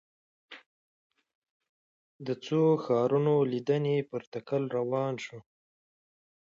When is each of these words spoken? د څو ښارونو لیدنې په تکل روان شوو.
د 2.25 2.27
څو 2.45 2.61
ښارونو 2.83 3.33
لیدنې 3.51 3.97
په 4.09 4.17
تکل 4.33 4.63
روان 4.77 5.13
شوو. 5.23 5.39